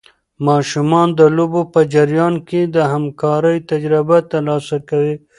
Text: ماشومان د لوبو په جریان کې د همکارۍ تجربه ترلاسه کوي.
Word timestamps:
ماشومان 0.47 1.07
د 1.19 1.21
لوبو 1.37 1.61
په 1.73 1.79
جریان 1.93 2.35
کې 2.47 2.61
د 2.75 2.77
همکارۍ 2.91 3.57
تجربه 3.71 4.17
ترلاسه 4.31 4.77
کوي. 4.89 5.15